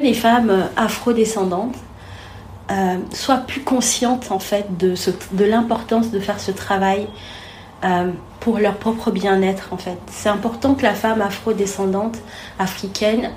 [0.00, 1.76] Les femmes afrodescendantes
[2.70, 4.94] euh, soient plus conscientes en fait de,
[5.32, 7.06] de l'importance de faire ce travail
[7.84, 8.10] euh,
[8.40, 9.98] pour leur propre bien-être en fait.
[10.06, 12.18] C'est important que la femme afrodescendante
[12.58, 13.30] africaine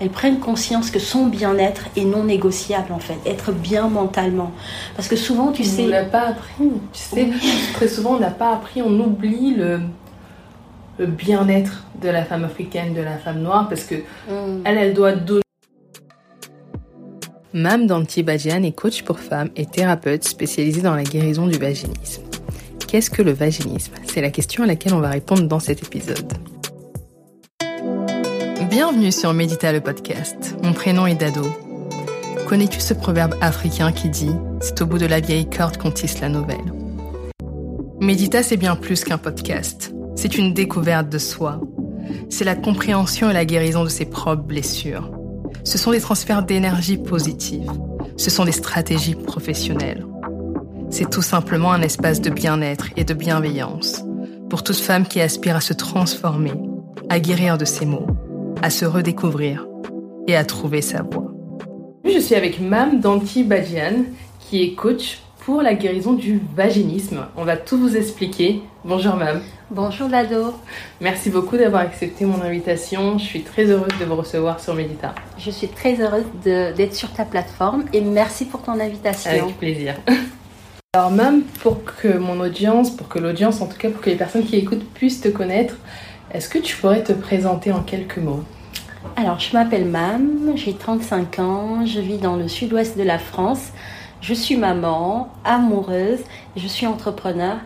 [0.00, 4.52] elle prenne conscience que son bien-être est non négociable en fait, être bien mentalement.
[4.94, 5.84] Parce que souvent, tu sais.
[5.84, 7.28] On l'a pas appris, tu sais,
[7.74, 9.80] très souvent on n'a pas appris, on oublie le,
[10.98, 14.62] le bien-être de la femme africaine, de la femme noire, parce que mm.
[14.64, 15.40] elle, elle doit donner.
[17.58, 22.22] Mam Danti Badjian est coach pour femmes et thérapeute spécialisée dans la guérison du vaginisme.
[22.86, 23.94] Qu'est-ce que le vaginisme?
[24.04, 26.34] C'est la question à laquelle on va répondre dans cet épisode.
[28.68, 30.54] Bienvenue sur Médita le podcast.
[30.62, 31.46] Mon prénom est Dado.
[32.46, 36.20] Connais-tu ce proverbe africain qui dit C'est au bout de la vieille corde qu'on tisse
[36.20, 36.74] la nouvelle
[38.02, 39.94] Médita, c'est bien plus qu'un podcast.
[40.14, 41.62] C'est une découverte de soi.
[42.28, 45.15] C'est la compréhension et la guérison de ses propres blessures.
[45.66, 47.70] Ce sont des transferts d'énergie positive.
[48.16, 50.06] Ce sont des stratégies professionnelles.
[50.88, 54.02] C'est tout simplement un espace de bien-être et de bienveillance
[54.48, 56.54] pour toute femme qui aspire à se transformer,
[57.10, 58.06] à guérir de ses maux
[58.62, 59.66] à se redécouvrir
[60.26, 61.30] et à trouver sa voie.
[62.04, 64.04] Je suis avec Mam Danti Badjian,
[64.40, 67.24] qui est coach pour la guérison du vaginisme.
[67.36, 68.62] On va tout vous expliquer.
[68.84, 69.40] Bonjour Mam.
[69.70, 70.52] Bonjour Lado.
[71.00, 73.16] Merci beaucoup d'avoir accepté mon invitation.
[73.16, 75.14] Je suis très heureuse de vous recevoir sur Medita.
[75.38, 79.30] Je suis très heureuse d'être sur ta plateforme et merci pour ton invitation.
[79.30, 79.94] Avec plaisir.
[80.94, 84.16] Alors Mam, pour que mon audience, pour que l'audience, en tout cas pour que les
[84.16, 85.76] personnes qui écoutent puissent te connaître,
[86.32, 88.42] est-ce que tu pourrais te présenter en quelques mots?
[89.14, 93.68] Alors, je m'appelle Mam, j'ai 35 ans, je vis dans le sud-ouest de la France.
[94.20, 96.20] Je suis maman, amoureuse,
[96.56, 97.58] je suis entrepreneur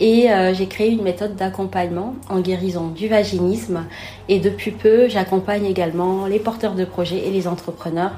[0.00, 3.84] et euh, j'ai créé une méthode d'accompagnement en guérison du vaginisme.
[4.28, 8.12] Et depuis peu, j'accompagne également les porteurs de projets et les entrepreneurs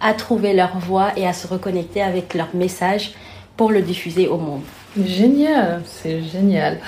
[0.00, 3.14] à trouver leur voie et à se reconnecter avec leur message
[3.56, 4.62] pour le diffuser au monde.
[5.00, 6.78] Génial, c'est génial.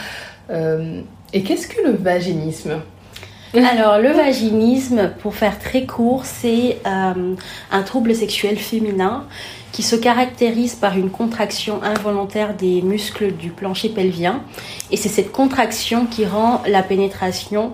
[0.50, 1.00] Euh,
[1.32, 2.80] et qu'est-ce que le vaginisme?
[3.54, 7.34] alors, le vaginisme, pour faire très court, c'est euh,
[7.70, 9.24] un trouble sexuel féminin
[9.72, 14.42] qui se caractérise par une contraction involontaire des muscles du plancher pelvien.
[14.90, 17.72] Et c'est cette contraction qui rend la pénétration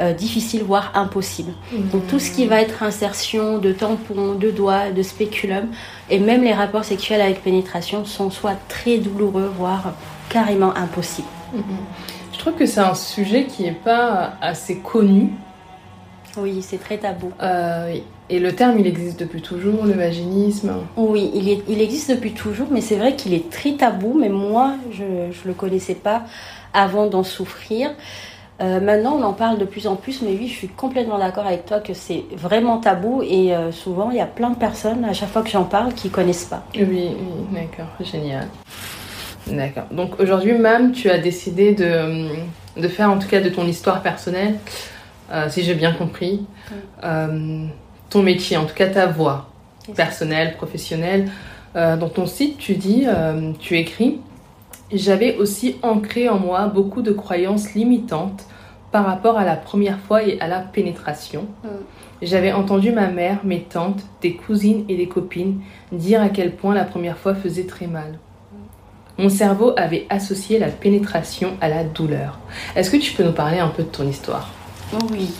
[0.00, 1.52] euh, difficile, voire impossible.
[1.92, 5.68] Donc tout ce qui va être insertion de tampons, de doigts, de spéculum,
[6.10, 9.94] et même les rapports sexuels avec pénétration sont soit très douloureux, voire
[10.28, 11.28] carrément impossibles.
[11.52, 11.62] Mhm.
[12.44, 15.30] Je trouve que c'est un sujet qui n'est pas assez connu.
[16.36, 17.32] Oui, c'est très tabou.
[17.40, 17.96] Euh,
[18.28, 22.32] Et le terme, il existe depuis toujours, le vaginisme Oui, il, est, il existe depuis
[22.34, 24.14] toujours, mais c'est vrai qu'il est très tabou.
[24.20, 26.24] Mais moi, je ne le connaissais pas
[26.74, 27.92] avant d'en souffrir.
[28.60, 31.46] Euh, maintenant, on en parle de plus en plus, mais oui, je suis complètement d'accord
[31.46, 35.06] avec toi que c'est vraiment tabou et euh, souvent, il y a plein de personnes,
[35.06, 36.62] à chaque fois que j'en parle, qui connaissent pas.
[36.74, 37.08] Oui, oui
[37.52, 38.48] d'accord, génial.
[39.46, 39.84] D'accord.
[39.90, 42.28] Donc aujourd'hui, même, tu as décidé de,
[42.80, 44.58] de, faire en tout cas de ton histoire personnelle,
[45.30, 46.46] euh, si j'ai bien compris,
[47.02, 47.66] euh,
[48.10, 49.50] ton métier, en tout cas ta voix
[49.94, 51.30] personnelle, professionnelle.
[51.76, 53.06] Euh, dans ton site, tu dis,
[53.58, 54.20] tu écris,
[54.92, 58.44] j'avais aussi ancré en moi beaucoup de croyances limitantes
[58.92, 61.46] par rapport à la première fois et à la pénétration.
[62.22, 65.60] J'avais entendu ma mère, mes tantes, des cousines et des copines
[65.90, 68.18] dire à quel point la première fois faisait très mal.
[69.18, 72.38] Mon cerveau avait associé la pénétration à la douleur.
[72.74, 74.50] Est-ce que tu peux nous parler un peu de ton histoire?
[75.10, 75.30] Oui.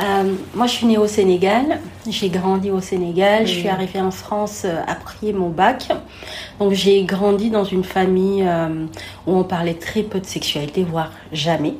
[0.00, 1.80] Euh, moi, je suis née au Sénégal.
[2.08, 3.46] J'ai grandi au Sénégal.
[3.46, 5.88] Je suis arrivée en France euh, après mon bac.
[6.60, 8.86] Donc, j'ai grandi dans une famille euh,
[9.26, 11.74] où on parlait très peu de sexualité, voire jamais.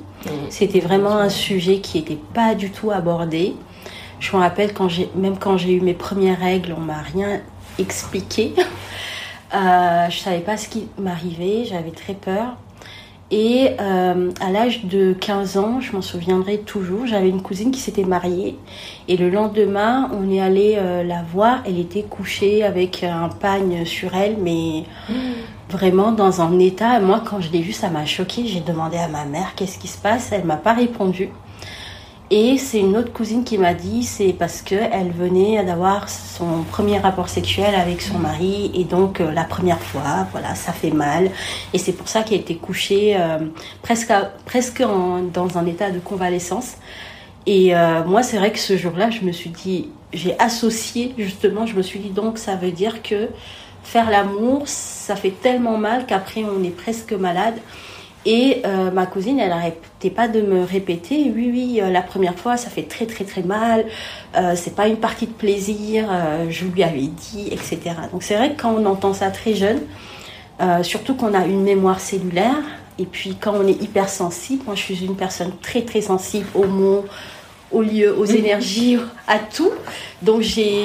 [0.50, 3.54] C'était vraiment un sujet qui n'était pas du tout abordé.
[4.18, 7.40] Je me rappelle quand j'ai, même quand j'ai eu mes premières règles, on m'a rien
[7.78, 8.54] expliqué.
[9.54, 12.56] Euh, je savais pas ce qui m'arrivait, j'avais très peur.
[13.30, 17.80] Et euh, à l'âge de 15 ans, je m'en souviendrai toujours, j'avais une cousine qui
[17.80, 18.56] s'était mariée.
[19.06, 21.62] Et le lendemain, on est allé euh, la voir.
[21.66, 24.84] Elle était couchée avec un pagne sur elle, mais
[25.68, 27.00] vraiment dans un état.
[27.00, 28.46] Moi, quand je l'ai vue, ça m'a choquée.
[28.46, 30.32] J'ai demandé à ma mère qu'est-ce qui se passe.
[30.32, 31.28] Elle m'a pas répondu.
[32.30, 36.98] Et c'est une autre cousine qui m'a dit, c'est parce qu'elle venait d'avoir son premier
[36.98, 41.30] rapport sexuel avec son mari et donc euh, la première fois, voilà, ça fait mal.
[41.72, 43.38] Et c'est pour ça qu'elle était couchée euh,
[43.80, 44.12] presque,
[44.44, 44.82] presque
[45.32, 46.74] dans un état de convalescence.
[47.46, 51.64] Et euh, moi, c'est vrai que ce jour-là, je me suis dit, j'ai associé justement,
[51.64, 53.28] je me suis dit donc ça veut dire que
[53.82, 57.54] faire l'amour, ça fait tellement mal qu'après on est presque malade.
[58.30, 62.34] Et euh, ma cousine, elle n'arrêtait pas de me répéter, oui, oui, euh, la première
[62.34, 63.86] fois, ça fait très, très, très mal,
[64.36, 66.10] euh, c'est pas une partie de plaisir,
[66.50, 67.78] je lui avais dit, etc.
[68.12, 69.80] Donc c'est vrai que quand on entend ça très jeune,
[70.82, 72.62] surtout qu'on a une mémoire cellulaire,
[72.98, 76.66] et puis quand on est hypersensible, moi je suis une personne très, très sensible aux
[76.66, 77.06] mots,
[77.72, 79.72] aux lieux, aux énergies, à tout.
[80.20, 80.84] Donc j'ai,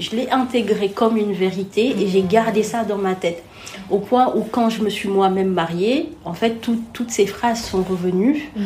[0.00, 3.42] je l'ai intégré comme une vérité et j'ai gardé ça dans ma tête.
[3.90, 6.60] Au point où quand je me suis moi-même mariée, en fait,
[6.92, 8.50] toutes ces phrases sont revenues.
[8.56, 8.62] Mm.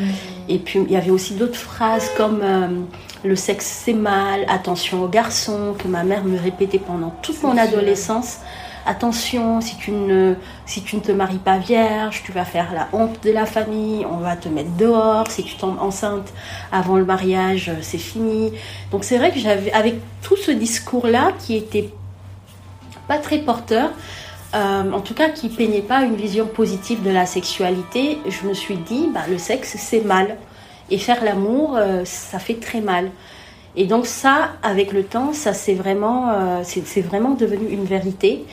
[0.49, 2.69] Et puis il y avait aussi d'autres phrases comme euh,
[3.25, 7.57] le sexe c'est mal, attention aux garçons, que ma mère me répétait pendant toute mon
[7.57, 8.39] adolescence
[8.87, 10.35] attention, si tu, ne,
[10.65, 14.07] si tu ne te maries pas vierge, tu vas faire la honte de la famille,
[14.11, 16.33] on va te mettre dehors, si tu tombes enceinte
[16.73, 18.53] avant le mariage, c'est fini.
[18.91, 21.93] Donc c'est vrai que j'avais, avec tout ce discours-là qui était
[23.09, 23.91] pas très porteur,
[24.55, 28.55] euh, en tout cas qui peignait pas une vision positive de la sexualité, je me
[28.55, 30.37] suis dit, bah, le sexe c'est mal.
[30.91, 33.11] Et faire l'amour, euh, ça fait très mal.
[33.75, 38.45] Et donc ça, avec le temps, ça c'est vraiment, euh, c'est vraiment devenu une vérité.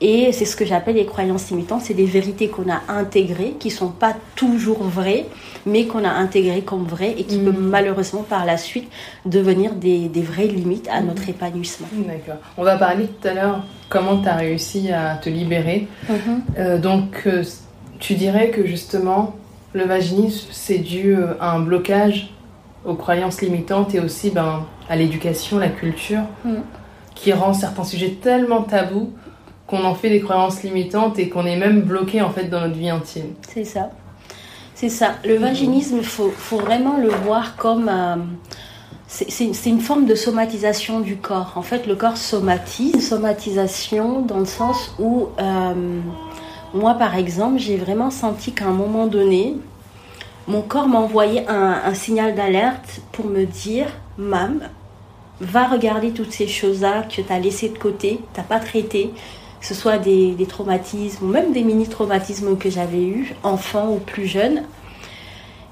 [0.00, 1.82] Et c'est ce que j'appelle les croyances limitantes.
[1.82, 5.26] C'est des vérités qu'on a intégrées, qui sont pas toujours vraies,
[5.66, 7.44] mais qu'on a intégrées comme vraies et qui mm.
[7.44, 8.88] peuvent malheureusement par la suite
[9.26, 11.30] devenir des, des vraies limites à notre mm.
[11.30, 11.88] épanouissement.
[11.92, 12.40] D'accord.
[12.56, 15.88] On va parler tout à l'heure comment tu as réussi à te libérer.
[16.08, 16.14] Mm-hmm.
[16.58, 17.42] Euh, donc, euh,
[17.98, 19.34] tu dirais que justement,
[19.72, 22.32] le vaginisme, c'est dû euh, à un blocage
[22.84, 26.54] aux croyances limitantes et aussi ben, à l'éducation, la culture, mm.
[27.16, 29.10] qui rend certains sujets tellement tabous
[29.68, 32.74] qu'on en fait des croyances limitantes et qu'on est même bloqué en fait dans notre
[32.74, 33.34] vie intime.
[33.48, 33.90] C'est ça.
[34.74, 35.16] C'est ça.
[35.24, 37.88] Le vaginisme, il faut, faut, vraiment le voir comme...
[37.88, 38.16] Euh,
[39.06, 41.52] c'est une forme de somatisation du corps.
[41.56, 46.00] En fait, le corps somatise, somatisation dans le sens où, euh,
[46.74, 49.56] moi par exemple, j'ai vraiment senti qu'à un moment donné,
[50.46, 53.86] mon corps m'envoyait un, un signal d'alerte pour me dire,
[54.18, 54.60] Mam,
[55.40, 59.10] va regarder toutes ces choses-là que tu as laissées de côté, tu n'as pas traité,
[59.60, 64.26] que ce soit des, traumatismes ou même des mini-traumatismes que j'avais eus, enfant ou plus
[64.26, 64.62] jeune,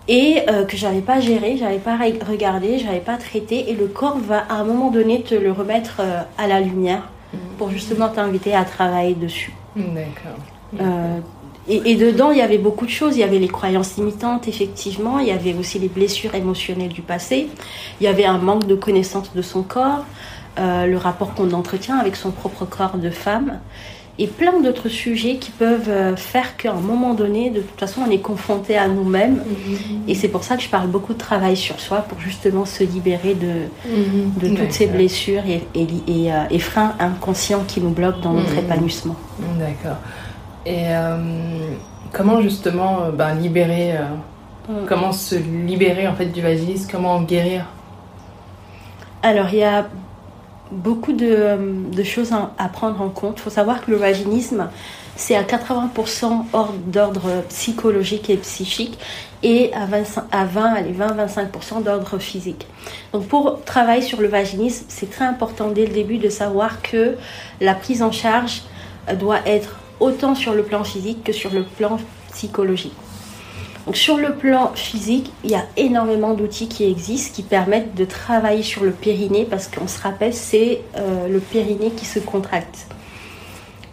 [0.09, 4.19] et euh, que j'avais pas géré, j'avais pas regardé, j'avais pas traité, et le corps
[4.19, 7.09] va à un moment donné te le remettre euh, à la lumière
[7.59, 9.53] pour justement t'inviter à travailler dessus.
[9.75, 10.39] D'accord.
[10.81, 11.19] Euh,
[11.69, 13.17] et, et, dedans, il y avait beaucoup de choses.
[13.17, 15.19] Il y avait les croyances limitantes, effectivement.
[15.19, 17.49] Il y avait aussi les blessures émotionnelles du passé.
[18.01, 20.05] Il y avait un manque de connaissance de son corps.
[20.59, 23.59] Euh, le rapport qu'on entretient avec son propre corps de femme
[24.19, 28.01] et plein d'autres sujets qui peuvent euh, faire qu'à un moment donné, de toute façon,
[28.09, 29.35] on est confronté à nous-mêmes.
[29.35, 30.09] Mhm.
[30.09, 32.85] Et c'est pour ça que je parle beaucoup de travail sur soi pour justement se
[32.85, 34.33] libérer de, mhm.
[34.41, 38.55] de toutes ces blessures et, et, euh, et, freins inconscients qui nous bloquent dans notre
[38.55, 38.61] mhm.
[38.61, 39.17] épanouissement.
[39.59, 39.99] D'accord.
[40.65, 40.87] Et
[42.13, 43.93] comment justement ben, libérer,
[44.69, 44.87] mm.
[44.89, 47.67] comment se libérer en fait du vaginisme, comment guérir?
[49.23, 49.87] Alors, il y a
[50.71, 53.39] beaucoup de, choses à, prendre en compte.
[53.39, 54.69] Il faut savoir que le vaginisme,
[55.15, 56.45] c'est à 80%
[56.87, 58.99] d'ordre psychologique et psychique
[59.43, 62.67] et à 20, à 20 20-25% d'ordre physique.
[63.13, 67.17] Donc pour travailler sur le vaginisme, c'est très important dès le début de savoir que
[67.61, 68.63] la prise en charge
[69.19, 71.99] doit être autant sur le plan physique que sur le plan
[72.33, 72.93] psychologique.
[73.95, 78.65] Sur le plan physique, il y a énormément d'outils qui existent qui permettent de travailler
[78.65, 82.89] sur le périnée parce qu'on se rappelle, c'est euh, le périnée qui se contracte.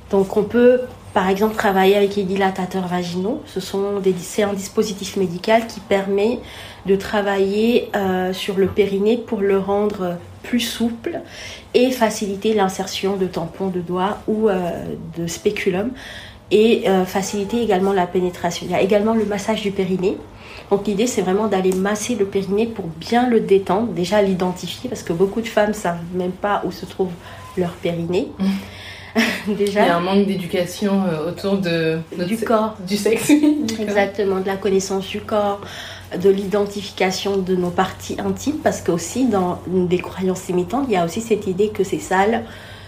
[0.09, 0.81] Donc on peut
[1.13, 3.43] par exemple travailler avec les dilatateurs vaginaux.
[3.45, 6.39] Ce sont des, c'est un dispositif médical qui permet
[6.87, 11.21] de travailler euh, sur le périnée pour le rendre plus souple
[11.75, 14.85] et faciliter l'insertion de tampons de doigts ou euh,
[15.17, 15.91] de spéculum
[16.51, 18.65] et euh, faciliter également la pénétration.
[18.67, 20.17] Il y a également le massage du périnée.
[20.69, 25.03] Donc l'idée c'est vraiment d'aller masser le périnée pour bien le détendre, déjà l'identifier parce
[25.03, 27.11] que beaucoup de femmes savent même pas où se trouve
[27.57, 28.29] leur périnée.
[29.47, 29.81] déjà.
[29.81, 33.29] Il y a un manque d'éducation euh, autour de du corps, du sexe.
[33.79, 35.61] Exactement, de la connaissance du corps,
[36.17, 41.05] de l'identification de nos parties intimes parce qu'aussi dans des croyances limitantes, il y a
[41.05, 42.43] aussi cette idée que c'est sale,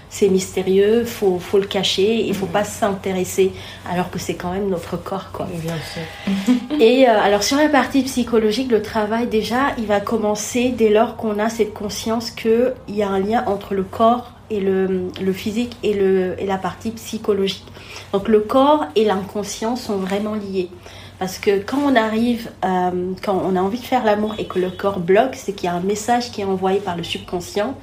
[0.09, 2.51] c'est mystérieux, faut, faut le cacher, il faut mm.
[2.51, 3.51] pas s'intéresser,
[3.89, 5.47] alors que c'est quand même notre corps, quoi.
[5.61, 6.79] Bien sûr.
[6.79, 11.15] Et euh, alors sur la partie psychologique, le travail déjà, il va commencer dès lors
[11.15, 15.33] qu'on a cette conscience qu'il y a un lien entre le corps et le, le
[15.33, 17.65] physique et, le, et la partie psychologique.
[18.13, 20.69] Donc le corps et l'inconscient sont vraiment liés.
[21.19, 24.59] Parce que quand on arrive, euh, quand on a envie de faire l'amour et que
[24.59, 27.75] le corps bloque, c'est qu'il y a un message qui est envoyé par le subconscient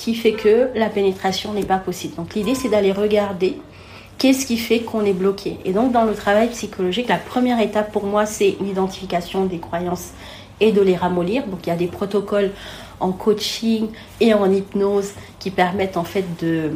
[0.00, 2.14] qui fait que la pénétration n'est pas possible.
[2.16, 3.56] Donc l'idée c'est d'aller regarder
[4.16, 7.90] Qu'est-ce qui fait qu'on est bloqué Et donc, dans le travail psychologique, la première étape
[7.90, 10.10] pour moi, c'est l'identification des croyances
[10.60, 11.46] et de les ramollir.
[11.46, 12.50] Donc, il y a des protocoles
[13.00, 13.88] en coaching
[14.20, 16.70] et en hypnose qui permettent en fait de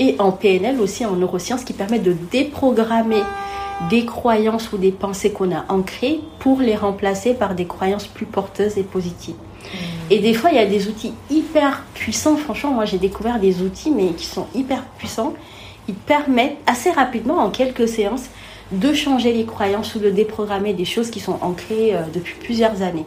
[0.00, 3.22] et en PNL aussi en neurosciences qui permettent de déprogrammer
[3.88, 8.26] des croyances ou des pensées qu'on a ancrées pour les remplacer par des croyances plus
[8.26, 9.36] porteuses et positives.
[10.10, 12.36] Et des fois, il y a des outils hyper puissants.
[12.36, 15.34] Franchement, moi, j'ai découvert des outils, mais qui sont hyper puissants.
[15.88, 18.26] Ils permettent assez rapidement, en quelques séances,
[18.72, 22.82] de changer les croyances ou de déprogrammer des choses qui sont ancrées euh, depuis plusieurs
[22.82, 23.06] années.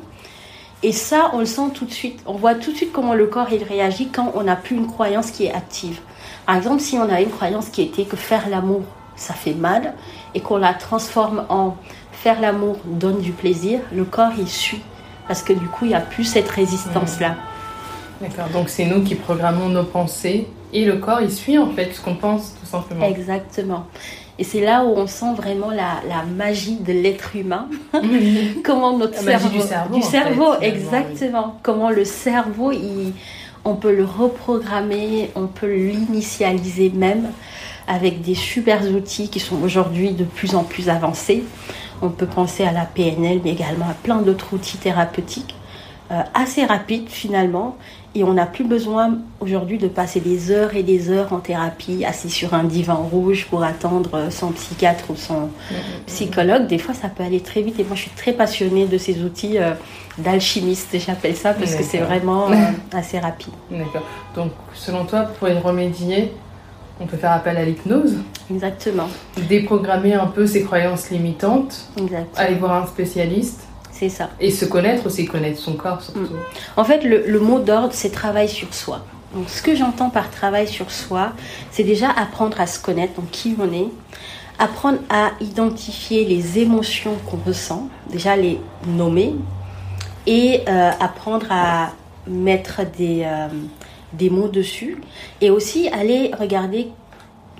[0.83, 2.21] Et ça, on le sent tout de suite.
[2.25, 4.87] On voit tout de suite comment le corps il réagit quand on n'a plus une
[4.87, 5.99] croyance qui est active.
[6.45, 8.81] Par exemple, si on a une croyance qui était que faire l'amour,
[9.15, 9.93] ça fait mal,
[10.35, 11.75] et qu'on la transforme en
[12.11, 14.81] faire l'amour donne du plaisir, le corps il suit
[15.27, 17.35] parce que du coup, il n'y a plus cette résistance-là.
[18.21, 21.93] D'accord, donc c'est nous qui programmons nos pensées et le corps, il suit en fait
[21.93, 23.05] ce qu'on pense tout simplement.
[23.05, 23.87] Exactement.
[24.37, 27.69] Et c'est là où on sent vraiment la, la magie de l'être humain.
[28.63, 29.47] Comment notre la cerveau.
[29.47, 29.95] Magie du cerveau.
[29.95, 31.59] Du cerveau, fait, exactement.
[31.63, 33.13] Comment le cerveau, il,
[33.63, 37.31] on peut le reprogrammer, on peut l'initialiser même
[37.87, 41.43] avec des super outils qui sont aujourd'hui de plus en plus avancés.
[42.01, 45.55] On peut penser à la PNL, mais également à plein d'autres outils thérapeutiques,
[46.11, 47.77] euh, assez rapides finalement.
[48.17, 52.05] Et on n'a plus besoin aujourd'hui de passer des heures et des heures en thérapie,
[52.05, 55.49] assis sur un divan rouge pour attendre son psychiatre ou son
[56.05, 56.67] psychologue.
[56.67, 57.77] Des fois, ça peut aller très vite.
[57.77, 59.73] Et moi, je suis très passionnée de ces outils euh,
[60.17, 62.55] d'alchimiste, j'appelle ça, parce que c'est vraiment euh,
[62.93, 63.53] assez rapide.
[63.69, 64.03] D'accord.
[64.35, 66.33] Donc selon toi, pour y remédier,
[66.99, 68.15] on peut faire appel à l'hypnose,
[68.51, 69.07] Exactement.
[69.49, 72.25] déprogrammer un peu ses croyances limitantes, Exactement.
[72.35, 73.61] aller voir un spécialiste
[73.91, 74.29] C'est ça.
[74.39, 76.27] et se connaître aussi, connaître son corps surtout.
[76.77, 79.03] En fait, le, le mot d'ordre, c'est travail sur soi.
[79.33, 81.33] Donc, ce que j'entends par travail sur soi,
[81.71, 83.87] c'est déjà apprendre à se connaître, donc qui on est,
[84.57, 89.35] apprendre à identifier les émotions qu'on ressent, déjà les nommer,
[90.27, 91.89] et euh, apprendre à
[92.27, 93.47] mettre des, euh,
[94.17, 94.97] des mots dessus,
[95.41, 96.87] et aussi aller regarder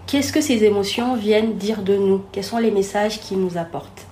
[0.08, 4.06] qu'est-ce que ces émotions viennent dire de nous, quels sont les messages qu'ils nous apportent.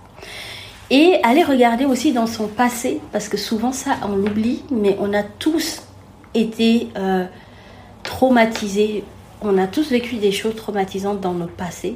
[0.89, 5.13] Et aller regarder aussi dans son passé, parce que souvent ça, on l'oublie, mais on
[5.13, 5.83] a tous
[6.33, 7.25] été euh,
[8.03, 9.03] traumatisés,
[9.41, 11.95] on a tous vécu des choses traumatisantes dans notre passé.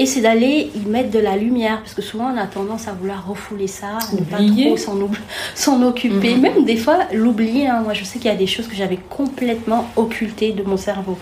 [0.00, 2.92] Et c'est d'aller y mettre de la lumière, parce que souvent on a tendance à
[2.92, 4.76] vouloir refouler ça, à ne pas trop
[5.56, 6.40] s'en occuper, Mhm.
[6.40, 7.66] même des fois l'oublier.
[7.66, 7.80] hein.
[7.82, 11.18] Moi je sais qu'il y a des choses que j'avais complètement occultées de mon cerveau.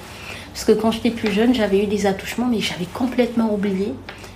[0.52, 3.94] Parce que quand j'étais plus jeune, j'avais eu des attouchements, mais j'avais complètement oublié.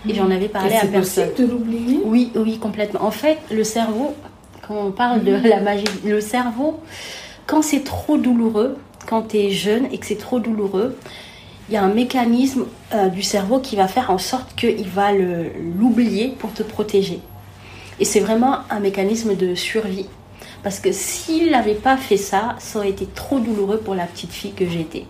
[0.09, 1.29] Et j'en avais parlé Et à c'est personne.
[1.29, 2.01] possible de l'oublier?
[2.05, 3.03] Oui, oui, complètement.
[3.05, 4.15] En fait, le cerveau,
[4.67, 6.81] quand on parle de la magie, le cerveau,
[7.47, 10.97] quand c'est trop douloureux, quand tu es jeune et que c'est trop douloureux,
[11.71, 15.13] il y a un mécanisme euh, du cerveau qui va faire en sorte qu'il va
[15.13, 17.21] l'oublier pour te protéger.
[18.01, 20.09] Et c'est vraiment un mécanisme de survie.
[20.65, 24.33] Parce que s'il n'avait pas fait ça, ça aurait été trop douloureux pour la petite
[24.33, 25.07] fille que j'étais.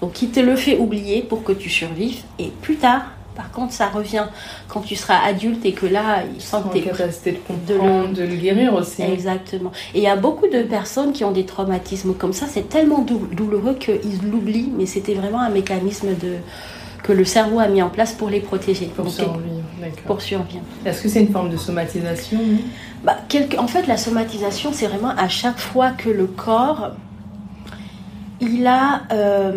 [0.00, 2.22] Donc il te le fait oublier pour que tu survives.
[2.38, 3.06] Et plus tard,
[3.36, 4.24] par contre, ça revient
[4.68, 7.36] quand tu seras adulte et que là, il sent en que tu es capacité de
[7.68, 9.02] de le- comprendre, de le, guérir aussi.
[9.02, 9.72] Exactement.
[9.94, 12.46] Et il y a beaucoup de personnes qui ont des traumatismes comme ça.
[12.48, 16.36] C'est tellement dou- douloureux qu'ils l'oublient, mais c'était vraiment un mécanisme de,
[17.02, 18.86] que le cerveau a mis en place pour les protéger.
[18.86, 19.62] Pour Donc, survivre,
[20.06, 20.62] pour survivre.
[20.84, 22.38] Est-ce que c'est une forme de somatisation
[23.04, 26.92] Bah, quelque- En fait, la somatisation, c'est vraiment à chaque fois que le corps,
[28.40, 29.52] il a euh,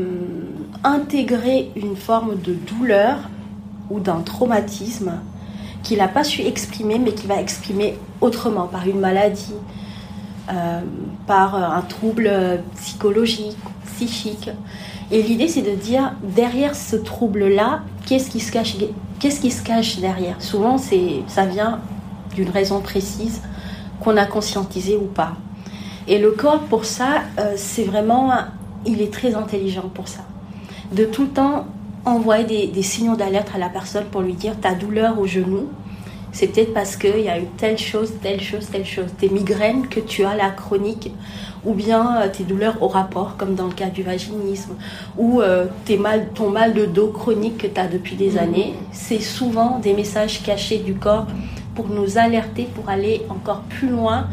[0.84, 3.18] intégré une forme de douleur
[3.90, 5.14] ou d'un traumatisme
[5.84, 9.54] qu'il n'a pas su exprimer, mais qu'il va exprimer autrement, par une maladie,
[10.52, 10.82] euh,
[11.26, 14.50] par un trouble euh, psychologique, psychique.
[15.12, 18.76] Et l'idée, c'est de dire, derrière ce trouble-là, qu'est-ce qui se cache,
[19.20, 20.36] qu'est-ce qui se cache derrière?
[20.40, 21.80] Souvent, c'est, ça vient
[22.36, 23.42] d'une raison précise
[24.00, 25.34] qu'on a conscientisé ou pas.
[26.08, 28.32] Et le corps, pour ça, euh, c'est vraiment,
[28.86, 30.22] il est très intelligent pour ça.
[30.92, 31.66] De tout temps
[32.10, 35.68] envoyer des, des signaux d'alerte à la personne pour lui dire ta douleur au genou,
[36.32, 39.08] c'est peut-être parce qu'il y a eu telle chose, telle chose, telle chose.
[39.20, 41.12] Tes migraines que tu as, la chronique,
[41.66, 44.76] ou bien euh, tes douleurs au rapport, comme dans le cas du vaginisme,
[45.18, 48.76] ou euh, tes mal, ton mal de dos chronique que tu as depuis des années.
[48.92, 51.26] C'est souvent des messages cachés du corps
[51.74, 54.28] pour nous alerter, pour aller encore plus loin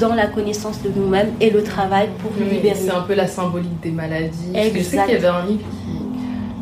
[0.00, 2.74] dans la connaissance de nous-mêmes et le travail pour nous Oui, libérer.
[2.74, 4.52] C'est un peu la symbolique des maladies.
[4.52, 5.04] Que Je sais Exact.
[5.04, 5.64] qu'il y avait un livre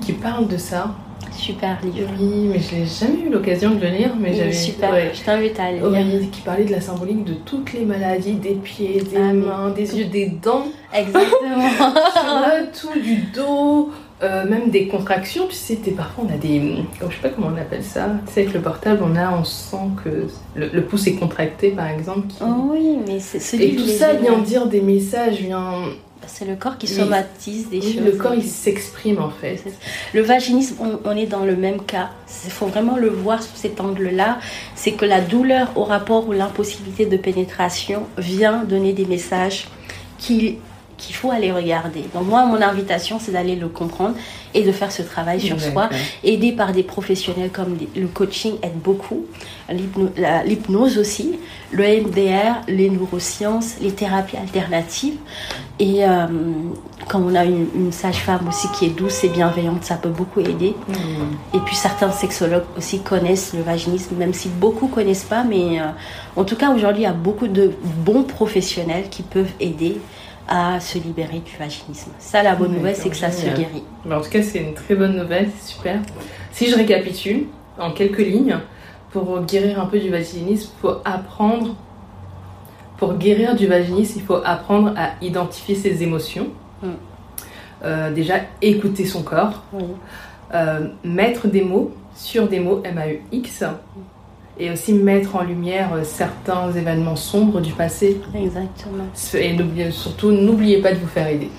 [0.05, 0.95] qui, parle de ça.
[1.33, 2.09] Super livre.
[2.21, 4.15] Oui, mais je n'ai jamais eu l'occasion de le lire.
[4.19, 4.95] Mais j'avais super.
[5.13, 5.85] Je t'invite à lire.
[5.85, 9.71] Aurélie qui parlait de la symbolique de toutes les maladies, des pieds, des ah, mains,
[9.71, 10.67] des yeux, des dents.
[10.93, 11.69] Exactement.
[12.81, 13.91] tout du dos.
[14.23, 16.85] Euh, même des contractions, tu sais, parfois on a des.
[17.03, 18.11] Oh, je sais pas comment on appelle ça.
[18.27, 21.89] Tu sais, avec le portable, on a, on sent que le, pouce est contracté par
[21.89, 22.29] exemple.
[22.41, 25.83] Oh oui, mais c'est Et tout ça vient dire des messages, vient
[26.27, 27.97] c'est le corps qui somatise des choses.
[27.97, 29.63] Le corps, il s'exprime en fait.
[30.13, 32.11] Le vaginisme, on, est dans le même cas.
[32.45, 34.39] Il faut vraiment le voir sous cet angle-là.
[34.75, 39.69] C'est que la douleur au rapport ou l'impossibilité de pénétration vient donner des messages
[40.19, 40.59] qui
[41.05, 42.05] qu'il faut aller regarder.
[42.15, 44.17] Donc moi, mon invitation, c'est d'aller le comprendre
[44.55, 45.89] et de faire ce travail sur soi,
[46.23, 49.27] aidé par des professionnels comme le coaching aide beaucoup,
[49.69, 51.39] l'hypnose aussi,
[51.73, 55.17] le MDR, les neurosciences, les thérapies alternatives.
[55.81, 56.27] Et euh,
[57.09, 60.75] quand on a une, sage-femme aussi qui est douce et bienveillante, ça peut beaucoup aider.
[60.89, 61.57] Mm.
[61.57, 65.87] Et puis certains sexologues aussi connaissent le vaginisme, même si beaucoup connaissent pas, mais euh,
[66.37, 69.99] en tout cas aujourd'hui, il y a beaucoup de bons professionnels qui peuvent aider
[70.49, 72.11] à se libérer du vaginisme.
[72.19, 73.83] Ça, la bonne nouvelle, c'est que ça se guérit.
[74.11, 76.01] en tout cas, c'est une très bonne nouvelle, c'est super.
[76.53, 77.47] Si je récapitule
[77.79, 78.59] en quelques lignes,
[79.11, 81.77] pour guérir un peu du vaginisme, il faut apprendre.
[82.97, 86.49] Pour guérir du vaginisme, il faut apprendre à identifier ses émotions.
[86.83, 86.89] Mm.
[87.85, 89.63] Euh, déjà, écouter son corps.
[90.53, 93.65] Euh, mettre des mots sur des mots M-A-U-X.
[94.59, 98.21] Et aussi mettre en lumière euh, certains événements sombres du passé.
[98.35, 99.05] Exactement.
[99.35, 101.51] Et surtout, n'oubliez pas de vous faire aider.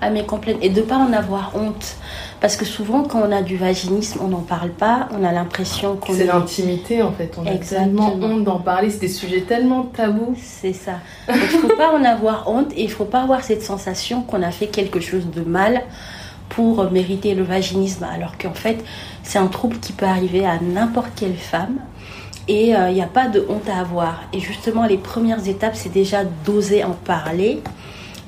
[0.00, 0.62] Ah mais complètement.
[0.62, 1.96] Et de pas en avoir honte.
[2.40, 5.08] Parce que souvent, quand on a du vaginisme, on n'en parle pas.
[5.18, 6.12] On a l'impression qu'on...
[6.12, 7.34] C'est l'intimité, en fait.
[7.38, 8.08] On Exactement.
[8.08, 8.90] a tellement honte d'en parler.
[8.90, 10.34] C'est des sujets tellement tabous.
[10.36, 10.98] C'est ça.
[11.28, 12.72] Il ne faut pas en avoir honte.
[12.76, 15.82] Et il ne faut pas avoir cette sensation qu'on a fait quelque chose de mal
[16.50, 18.04] pour mériter le vaginisme.
[18.04, 18.84] Alors qu'en fait,
[19.22, 21.78] c'est un trouble qui peut arriver à n'importe quelle femme
[22.48, 24.22] et il euh, n'y a pas de honte à avoir.
[24.32, 27.62] Et justement, les premières étapes, c'est déjà d'oser en parler,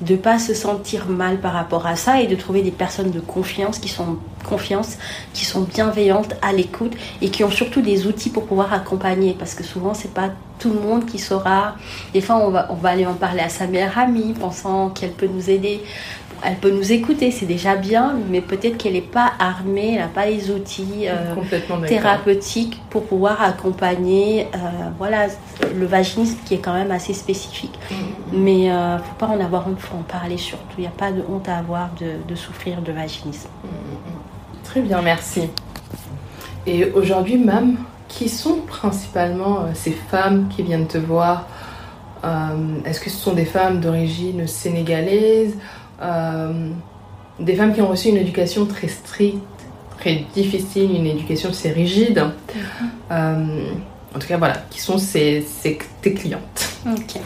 [0.01, 3.19] de pas se sentir mal par rapport à ça et de trouver des personnes de
[3.19, 4.97] confiance qui sont confiance,
[5.33, 9.35] qui sont bienveillantes, à l'écoute et qui ont surtout des outils pour pouvoir accompagner.
[9.37, 11.75] Parce que souvent, c'est pas tout le monde qui saura.
[12.13, 15.11] Des fois, on va, on va aller en parler à sa meilleure amie, pensant qu'elle
[15.11, 15.83] peut nous aider
[16.43, 20.07] elle peut nous écouter, c'est déjà bien, mais peut-être qu'elle n'est pas armée, elle n'a
[20.07, 21.35] pas les outils euh,
[21.87, 24.57] thérapeutiques pour pouvoir accompagner euh,
[24.97, 25.27] voilà,
[25.75, 27.77] le vaginisme qui est quand même assez spécifique.
[27.89, 27.95] Mm-hmm.
[28.33, 30.75] Mais il euh, ne faut pas en avoir honte, il faut en parler surtout.
[30.77, 33.49] Il n'y a pas de honte à avoir de, souffrir de vaginisme.
[33.65, 34.63] Mm-hmm.
[34.63, 35.49] Très bien, merci.
[36.65, 41.47] Et aujourd'hui, Mam, qui sont principalement ces femmes qui viennent te voir?
[42.83, 45.55] Est-ce que ce sont des femmes d'origine sénégalaise
[47.39, 49.41] des femmes qui ont reçu une éducation très stricte,
[49.99, 52.19] très difficile, une éducation assez rigide.
[52.19, 52.89] Mhm.
[53.11, 53.71] Euh,
[54.15, 55.45] en tout cas, voilà, qui sont ces,
[56.01, 56.69] tes clientes.
[56.85, 57.21] Ok.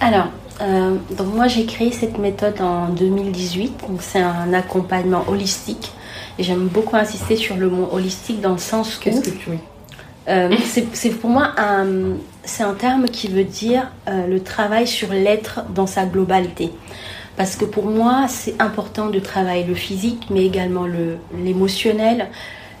[0.00, 0.28] Alors,
[0.60, 3.84] euh, donc moi j'ai créé cette méthode en 2018.
[3.88, 5.92] Donc c'est un accompagnement holistique.
[6.38, 9.04] Et j'aime beaucoup insister sur le mot holistique dans le sens que.
[9.04, 9.50] Qu'est-ce que tu
[10.28, 10.54] euh,
[10.92, 15.88] c'est pour moi un, c'est un terme qui veut dire le travail sur l'être dans
[15.88, 16.70] sa globalité.
[17.36, 20.86] Parce que pour moi, c'est important de travailler le physique, mais également
[21.42, 22.28] l'émotionnel,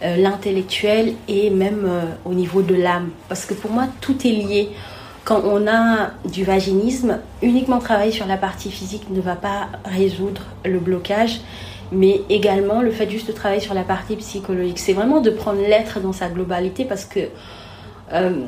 [0.02, 3.10] euh, l'intellectuel et même euh, au niveau de l'âme.
[3.28, 4.70] Parce que pour moi, tout est lié.
[5.24, 10.42] Quand on a du vaginisme, uniquement travailler sur la partie physique ne va pas résoudre
[10.64, 11.40] le blocage,
[11.92, 14.78] mais également le fait juste de travailler sur la partie psychologique.
[14.78, 17.20] C'est vraiment de prendre l'être dans sa globalité parce que
[18.12, 18.44] euh,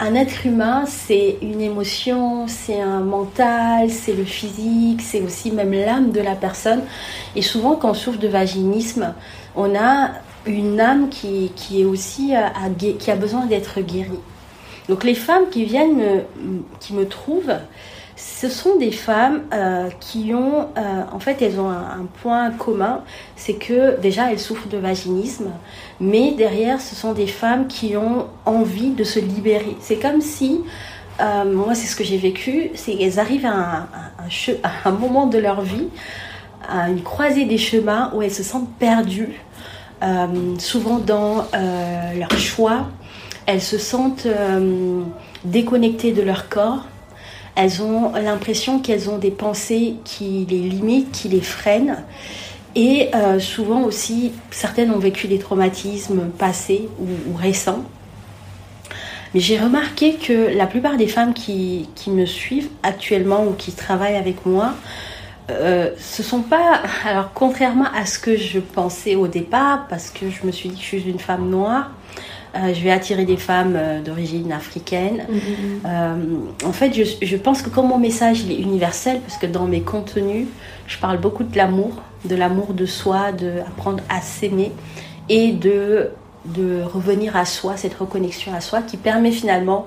[0.00, 5.72] un être humain, c'est une émotion, c'est un mental, c'est le physique, c'est aussi même
[5.72, 6.82] l'âme de la personne.
[7.34, 9.14] Et souvent, quand on souffre de vaginisme,
[9.56, 10.10] on a
[10.46, 12.52] une âme qui, est aussi à,
[12.98, 14.20] qui a besoin d'être guérie.
[14.88, 16.22] Donc les femmes qui viennent
[16.80, 17.56] qui me trouvent,
[18.18, 23.02] ce sont des femmes euh, qui ont, euh, en fait, elles ont un, point commun,
[23.36, 25.52] c'est que déjà elles souffrent de vaginisme,
[26.00, 29.76] mais derrière, ce sont des femmes qui ont envie de se libérer.
[29.80, 30.62] C'est comme si,
[31.20, 33.88] euh, moi, c'est ce que j'ai vécu, c'est qu'elles arrivent à un,
[34.64, 35.86] à un, moment de leur vie,
[36.68, 39.40] à une croisée des chemins où elles se sentent perdues,
[40.58, 42.88] souvent dans leur choix,
[43.46, 44.28] elles se sentent
[45.44, 46.84] déconnectées de leur corps
[47.58, 52.04] elles ont l'impression qu'elles ont des pensées qui les limitent, qui les freinent.
[52.76, 57.82] Et euh, souvent aussi, certaines ont vécu des traumatismes passés ou, récents.
[59.34, 64.16] Mais j'ai remarqué que la plupart des femmes qui, me suivent actuellement ou qui travaillent
[64.16, 64.74] avec moi
[65.50, 66.82] euh, ce sont pas.
[67.06, 70.76] Alors, contrairement à ce que je pensais au départ, parce que je me suis dit
[70.76, 71.90] que je suis une femme noire,
[72.54, 75.26] euh, je vais attirer des femmes euh, d'origine africaine.
[75.30, 76.66] Mm-hmm.
[76.66, 79.66] en fait, je, je, pense que comme mon message il est universel, parce que dans
[79.66, 80.46] mes contenus,
[80.86, 81.90] je parle beaucoup de l'amour,
[82.24, 84.72] de l'amour de soi, de apprendre à s'aimer
[85.28, 86.10] et de,
[86.46, 89.86] de revenir à soi, cette reconnexion à soi qui permet finalement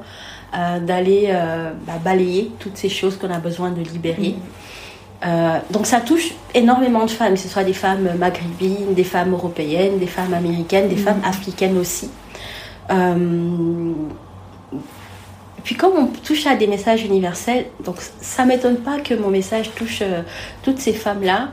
[0.53, 1.33] d'aller
[1.87, 4.35] bah, balayer toutes ces choses qu'on a besoin de libérer.
[5.23, 9.33] Euh, donc ça touche énormément de femmes, que ce soit des femmes maghrébines, des femmes
[9.33, 12.09] européennes, des femmes américaines, des femmes africaines aussi.
[12.89, 13.93] Euh,
[15.63, 19.71] puis comme on touche à des messages universels, donc ça m'étonne pas que mon message
[19.75, 20.23] touche euh,
[20.63, 21.49] toutes ces femmes-là,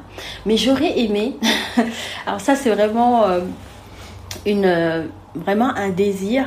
[0.47, 1.37] mais j'aurais aimé,
[2.27, 3.25] alors ça c'est vraiment,
[4.47, 6.47] une, vraiment un désir,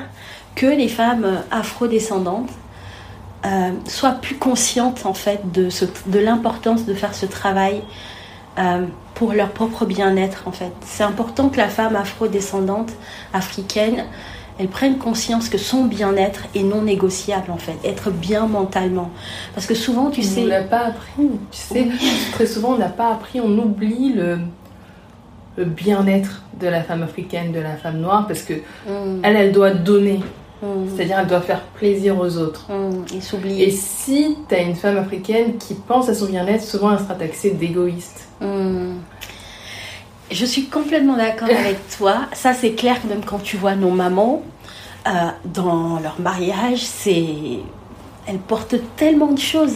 [0.55, 2.49] que les femmes afrodescendantes
[3.45, 7.81] euh, soient plus conscientes en fait de, ce, de l'importance de faire ce travail
[8.59, 10.71] euh, pour leur propre bien-être en fait.
[10.85, 12.91] C'est important que la femme afro-descendante
[13.33, 14.05] africaine
[14.59, 19.09] elle prenne conscience que son bien-être est non négociable en fait, être bien mentalement.
[19.55, 20.43] Parce que souvent, tu sais.
[20.43, 21.87] On l'a pas appris, tu sais.
[22.33, 24.37] Très souvent, on n'a pas appris, on oublie le,
[25.57, 29.21] le bien-être de la femme africaine, de la femme noire, parce que Mm.
[29.23, 30.19] elle, elle doit donner.
[30.61, 30.67] Mm.
[30.95, 32.71] C'est-à-dire, elle doit faire plaisir aux autres.
[32.71, 33.15] Mm.
[33.15, 33.67] Et s'oublier.
[33.67, 37.15] Et si tu as une femme africaine qui pense à son bien-être, souvent elle sera
[37.15, 38.27] taxée d'égoïste.
[38.39, 38.95] Hmm.
[40.31, 42.21] Je suis complètement d'accord avec toi.
[42.33, 44.41] Ça, c'est clair que même quand tu vois nos mamans
[45.07, 45.11] euh,
[45.45, 47.59] dans leur mariage, c'est
[48.27, 49.75] elles portent tellement de choses,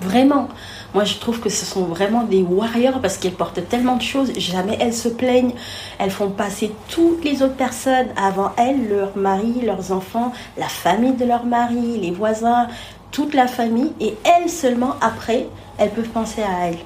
[0.00, 0.48] vraiment.
[0.94, 4.32] Moi, je trouve que ce sont vraiment des warriors parce qu'elles portent tellement de choses.
[4.38, 5.52] Jamais elles se plaignent.
[5.98, 11.14] Elles font passer toutes les autres personnes avant elles, leur mari, leurs enfants, la famille
[11.14, 12.68] de leur mari, les voisins,
[13.10, 13.92] toute la famille.
[14.00, 16.78] Et elles seulement après, elles peuvent penser à elles.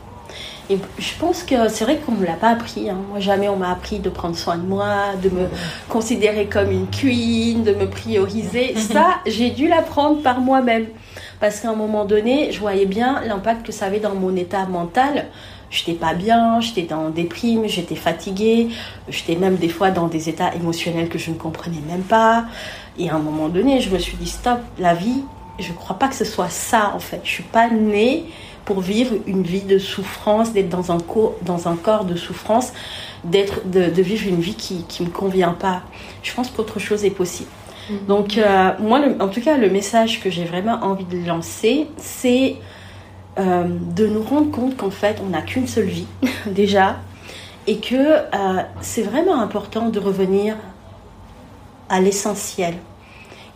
[0.71, 2.91] Et je pense que c'est vrai qu'on ne me l'a pas appris.
[2.91, 2.97] hein.
[3.11, 5.49] Moi, jamais on m'a appris de prendre soin de moi, de me
[5.89, 8.75] considérer comme une queen, de me prioriser.
[8.93, 10.87] Ça, j'ai dû l'apprendre par moi-même.
[11.41, 14.67] Parce qu'à un moment donné, je voyais bien l'impact que ça avait dans mon état
[14.67, 15.27] mental.
[15.71, 18.69] J'étais pas bien, j'étais en déprime, j'étais fatiguée,
[19.09, 22.47] j'étais même des fois dans des états émotionnels que je ne comprenais même pas.
[22.99, 25.23] Et à un moment donné, je me suis dit stop, la vie,
[25.59, 27.21] je crois pas que ce soit ça en fait.
[27.23, 28.25] Je suis pas née
[28.65, 32.73] pour vivre une vie de souffrance, d'être dans un, co- dans un corps de souffrance,
[33.25, 35.83] d'être, de, de vivre une vie qui ne me convient pas.
[36.23, 37.51] Je pense qu'autre chose est possible.
[38.07, 42.57] Donc, euh, moi, en tout cas, le message que j'ai vraiment envie de lancer, c'est
[43.39, 43.65] euh,
[43.97, 46.07] de nous rendre compte qu'en fait, on n'a qu'une seule vie,
[46.47, 46.97] déjà,
[47.67, 50.57] et que euh, c'est vraiment important de revenir
[51.89, 52.75] à l'essentiel.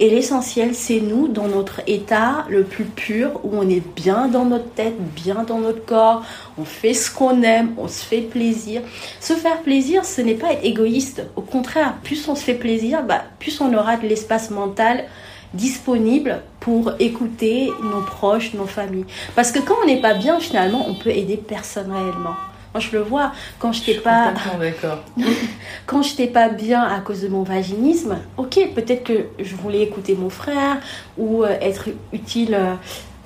[0.03, 4.45] Et l'essentiel, c'est nous dans notre état le plus pur, où on est bien dans
[4.45, 6.25] notre tête, bien dans notre corps,
[6.59, 8.83] on fait ce qu'on aime, on se fait plaisir.
[9.21, 11.23] Se faire plaisir, ce n'est pas être égoïste.
[11.37, 15.05] Au contraire, plus on se fait plaisir, bah, plus on aura de l'espace mental
[15.55, 19.07] disponible pour écouter nos proches, nos familles.
[19.37, 22.35] Parce que quand on n'est pas bien, finalement, on peut aider personne réellement.
[22.75, 23.33] Moi, je le vois.
[23.59, 24.33] Quand je n'étais pas,
[25.87, 30.15] quand j'étais pas bien à cause de mon vaginisme, ok, peut-être que je voulais écouter
[30.15, 30.79] mon frère
[31.19, 32.55] ou euh, être utile.
[32.55, 32.75] euh,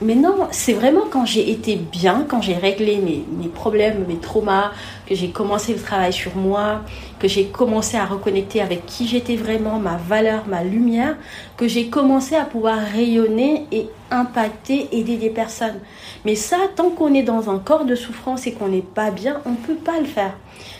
[0.02, 4.18] mais non, c'est vraiment quand j'ai été bien, quand j'ai réglé mes, mes problèmes, mes
[4.18, 4.72] traumas,
[5.06, 6.82] que j'ai commencé le travail sur moi,
[7.18, 11.16] que j'ai commencé à reconnecter avec qui j'étais vraiment, ma valeur, ma lumière,
[11.56, 15.80] que j'ai commencé à pouvoir rayonner et impacter, aider des personnes.
[16.26, 19.40] Mais ça, tant qu'on est dans un corps de souffrance et qu'on n'est pas bien,
[19.46, 20.34] on ne peut pas le faire.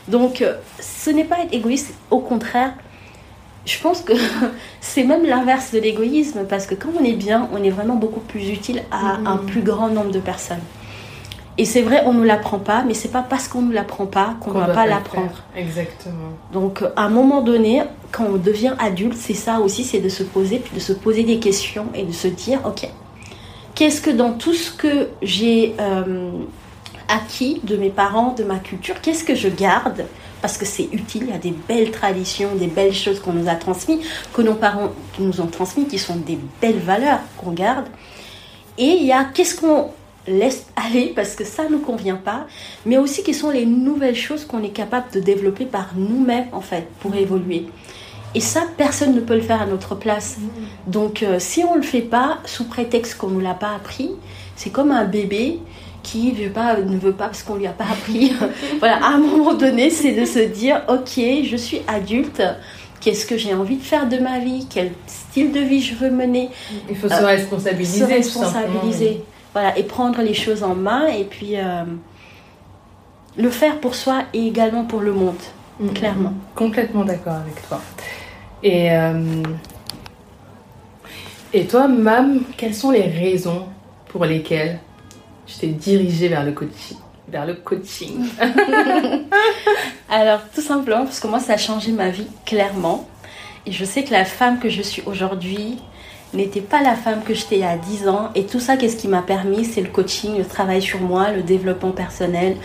[0.09, 2.72] Donc, euh, ce n'est pas être égoïste, au contraire,
[3.64, 4.12] je pense que
[4.80, 8.18] c'est même l'inverse de l'égoïsme, parce que quand on est bien, on est vraiment beaucoup
[8.20, 9.26] plus utile à Mhm.
[9.28, 10.64] un plus grand nombre de personnes.
[11.59, 13.72] Et c'est vrai, on ne nous l'apprend pas, mais c'est pas parce qu'on ne nous
[13.72, 15.44] l'apprend pas qu'on ne va pas l'apprendre.
[15.56, 16.32] Exactement.
[16.52, 20.24] Donc, à un moment donné, quand on devient adulte, c'est ça aussi, c'est de se
[20.24, 22.88] poser, puis de se poser des questions et de se dire, ok,
[23.77, 26.31] qu'est-ce que dans tout ce que j'ai euh,
[27.07, 30.05] acquis de mes parents, de ma culture, qu'est-ce que je garde?
[30.43, 33.49] Parce que c'est utile, il y a des belles traditions, des belles choses qu'on nous
[33.49, 37.87] a transmises, que nos parents nous ont transmises, qui sont des belles valeurs qu'on garde.
[38.79, 39.91] Et il y a qu'est-ce qu'on
[40.27, 42.47] laisse aller parce que ça ne nous convient pas,
[42.85, 46.61] mais aussi quelles sont les nouvelles choses qu'on est capable de développer par nous-mêmes en
[46.61, 47.67] fait pour évoluer.
[48.37, 50.37] Et ça, personne ne peut le faire à notre place.
[50.87, 53.70] Donc euh, si on ne le fait pas sous prétexte qu'on ne nous l'a pas
[53.75, 54.11] appris,
[54.57, 55.59] c'est comme un bébé
[56.03, 58.33] qui veut pas, ne veut pas parce qu'on lui a pas appris.
[58.79, 61.18] voilà, à un moment donné, c'est de se dire, ok,
[61.51, 62.42] je suis adulte,
[63.01, 66.11] qu'est-ce que j'ai envie de faire de ma vie, quel style de vie je veux
[66.11, 66.51] mener,
[66.90, 68.01] Il faut se Euh, responsabiliser.
[68.01, 71.85] se responsabiliser, voilà, et prendre les choses en main et puis euh,
[73.37, 75.42] le faire pour soi et également pour le monde,
[75.81, 76.31] Mm, clairement.
[76.31, 77.81] mm, Complètement d'accord avec toi.
[78.62, 79.42] Et, euh,
[81.53, 83.66] et toi, Mam, quelles sont les raisons
[84.09, 84.81] pour lesquelles
[85.47, 86.97] je t'ai dirigée vers le coaching
[87.29, 88.27] vers le coaching.
[90.09, 93.09] Alors, tout simplement parce que moi, ça a changé ma vie, clairement.
[93.66, 95.79] Et je sais que la femme que je suis aujourd'hui
[96.35, 98.31] n'était pas la femme que j'étais il y a 10 ans.
[98.35, 99.64] Et tout ça, qu'est-ce qui m'a permis?
[99.64, 102.57] C'est le coaching, le travail sur moi, le développement personnel,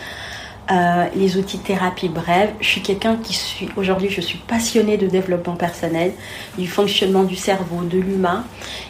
[0.70, 2.50] euh, les outils de thérapie brève.
[2.60, 6.12] Je suis quelqu'un qui suis, aujourd'hui, je suis passionnée de développement personnel,
[6.56, 8.44] du fonctionnement du cerveau, de l'humain.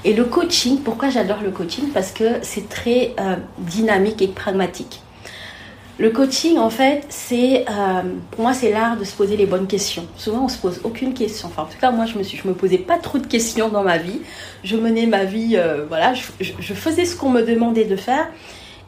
[0.04, 1.88] Et le coaching, pourquoi j'adore le coaching?
[1.88, 5.00] Parce que c'est très euh, dynamique et pragmatique.
[5.98, 9.66] Le coaching, en fait, c'est euh, pour moi, c'est l'art de se poser les bonnes
[9.66, 10.06] questions.
[10.16, 11.48] Souvent, on se pose aucune question.
[11.48, 13.68] Enfin, en tout cas, moi, je me suis, je me posais pas trop de questions
[13.70, 14.20] dans ma vie.
[14.62, 15.56] Je menais ma vie,
[15.88, 18.26] voilà, je faisais ce qu'on me demandait de faire.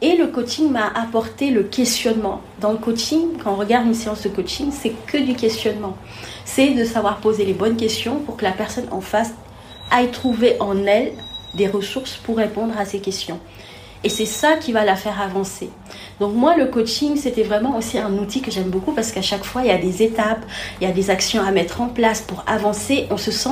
[0.03, 2.41] Et le coaching m'a apporté le questionnement.
[2.61, 5.97] Dans le coaching, quand on regarde une séance de coaching, c'est que du questionnement.
[6.45, 9.33] C'est de savoir poser les bonnes questions pour que la personne en face
[9.91, 11.13] aille trouver en elle
[11.55, 13.39] des ressources pour répondre à ces questions.
[14.03, 15.71] Et c'est ça qui va la faire avancer.
[16.21, 19.45] Donc moi, le coaching, c'était vraiment aussi un outil que j'aime beaucoup parce qu'à chaque
[19.45, 20.45] fois, il y a des étapes,
[20.81, 23.07] il y a des actions à mettre en place pour avancer.
[23.11, 23.49] On se sent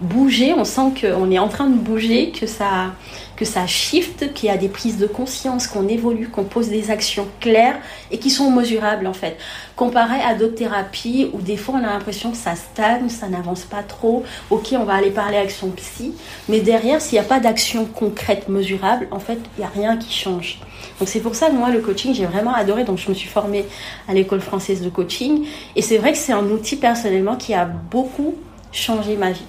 [0.00, 2.92] bouger, on sent qu'on est en train de bouger, que ça,
[3.36, 6.90] que ça shift, qu'il y a des prises de conscience, qu'on évolue, qu'on pose des
[6.90, 7.78] actions claires
[8.10, 9.36] et qui sont mesurables en fait.
[9.76, 13.62] Comparé à d'autres thérapies où des fois on a l'impression que ça stagne, ça n'avance
[13.62, 16.14] pas trop, ok on va aller parler avec son psy,
[16.48, 19.96] mais derrière s'il n'y a pas d'action concrète, mesurable, en fait il n'y a rien
[19.96, 20.58] qui change.
[21.00, 23.28] Donc c'est pour ça que moi le coaching j'ai vraiment adoré, donc je me suis
[23.28, 23.64] formée
[24.08, 27.64] à l'école française de coaching et c'est vrai que c'est un outil personnellement qui a
[27.64, 28.34] beaucoup
[28.72, 29.44] changé ma vie.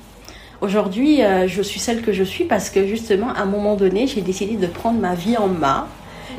[0.61, 4.07] Aujourd'hui, euh, je suis celle que je suis parce que justement, à un moment donné,
[4.07, 5.87] j'ai décidé de prendre ma vie en main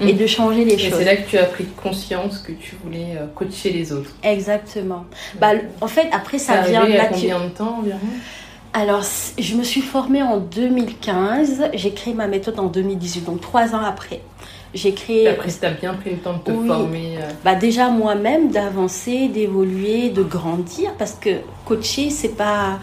[0.02, 0.16] et Mm.
[0.18, 0.98] de changer les Et choses.
[0.98, 4.11] c'est là que tu as pris conscience que tu voulais euh, coacher les autres.
[4.22, 5.04] Exactement.
[5.40, 7.09] Bah, en fait, après, ça vient naturellement.
[7.12, 7.98] combien de temps environ?
[8.72, 9.02] Alors,
[9.38, 11.70] je me suis formée en 2015.
[11.74, 14.20] J'ai créé ma méthode en 2018, donc trois ans après.
[14.74, 15.26] J'ai créé.
[15.28, 16.68] Après, tu as bien pris le temps de te Oui.
[16.68, 17.16] former.
[17.18, 21.30] euh, bah déjà moi-même d'avancer, d'évoluer, de grandir parce que
[21.64, 22.78] coacher c'est pas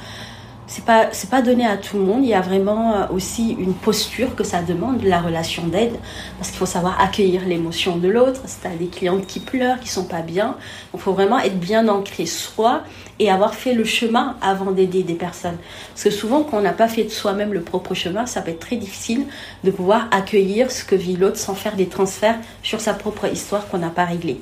[0.68, 3.56] c'est pas c'est pas donné à tout le monde, il y a vraiment euh, aussi
[3.58, 5.96] une posture que ça demande la relation d'aide
[6.38, 9.90] parce qu'il faut savoir accueillir l'émotion de l'autre, tu as des clientes qui pleurent, qui
[9.90, 10.58] sont pas bien,
[10.94, 12.84] il faut vraiment être bien ancré soi
[13.20, 15.58] et avoir fait le chemin avant d'aider des personnes.
[15.94, 18.52] Parce que souvent quand on n'a pas fait de soi-même le propre chemin, ça peut
[18.52, 19.26] être très difficile
[19.64, 23.70] de pouvoir accueillir ce que vit l'autre sans faire des transferts sur sa propre histoire
[23.70, 24.40] qu'on n'a pas réglée.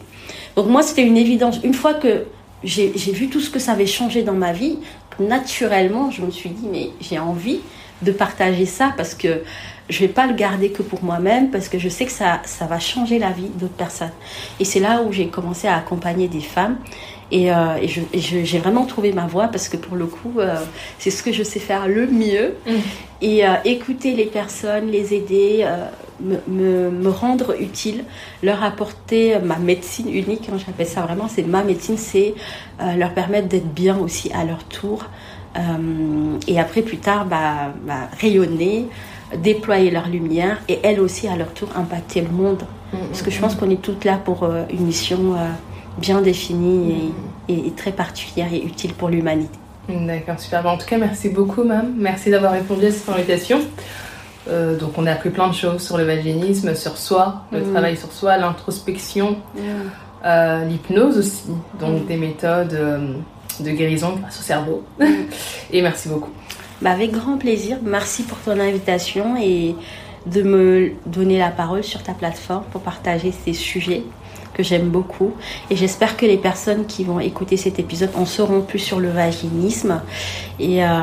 [0.56, 1.60] Donc moi, c'était une évidence.
[1.64, 2.26] Une fois que
[2.64, 4.80] j'ai vu tout ce que ça avait changé dans ma vie,
[5.20, 7.60] naturellement, je me suis dit, mais j'ai envie
[8.02, 9.42] de partager ça parce que
[9.90, 12.66] je vais pas le garder que pour moi-même, parce que je sais que ça, ça
[12.66, 14.12] va changer la vie d'autres personnes.
[14.60, 16.78] Et c'est là où j'ai commencé à accompagner des femmes.
[17.32, 20.06] Et, euh, et je- et je- j'ai vraiment trouvé ma voie parce que pour le
[20.06, 20.56] coup, euh,
[21.00, 22.56] c'est ce que je sais faire le mieux.
[22.68, 22.72] Mm.
[23.22, 25.66] Et euh, écouter les personnes, les aider,
[26.22, 28.04] me, me, me rendre utile,
[28.44, 32.34] leur apporter ma médecine unique, hein, j'appelle ça vraiment, c'est ma médecine, c'est
[32.82, 35.06] euh, leur permettre d'être bien aussi à leur tour.
[35.58, 38.88] Euh, et après, plus tard, bah, bah, rayonner,
[39.38, 42.64] déployer leur lumière et elles aussi, à leur tour, impacter le monde.
[43.10, 45.36] Parce que je pense qu'on est toutes là pour euh, une mission
[45.98, 47.12] bien définie
[47.50, 49.58] et, et- et très particulière et utile pour l'humanité.
[49.90, 50.66] D'accord, super.
[50.66, 51.94] En tout cas, merci beaucoup, Mam.
[51.98, 53.60] Merci d'avoir répondu à cette invitation.
[54.48, 57.72] Euh, donc, on a appris plein de choses sur le vaginisme, sur soi, le Mhm.
[57.72, 59.38] travail sur soi, l'introspection,
[60.26, 61.44] euh, l'hypnose aussi,
[61.80, 62.06] donc Mhm.
[62.06, 63.14] des méthodes euh,
[63.60, 64.84] de guérison grâce au cerveau.
[65.72, 66.32] Et merci beaucoup.
[66.82, 67.78] Bah, avec grand plaisir.
[67.84, 69.76] Merci pour ton invitation et
[70.26, 74.04] de me donner la parole sur ta plateforme pour partager ces sujets
[74.56, 75.34] que j'aime beaucoup.
[75.70, 79.10] Et j'espère que les personnes qui vont écouter cet épisode en sauront plus sur le
[79.10, 80.02] vaginisme.
[80.60, 80.96] Et, euh,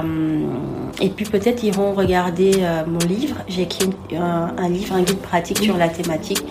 [1.01, 3.37] et puis peut-être iront regarder euh, mon livre.
[3.49, 6.43] J'ai écrit un, un livre, un guide pratique sur la thématique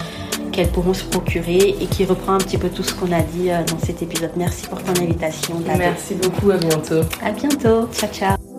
[0.51, 3.49] qu'elles pourront se procurer et qui reprend un petit peu tout ce qu'on a dit
[3.49, 4.31] euh, dans cet épisode.
[4.35, 5.55] Merci pour ton invitation.
[5.77, 7.01] Merci beaucoup, à bientôt.
[7.23, 7.87] À bientôt.
[7.93, 8.50] Ciao, ciao.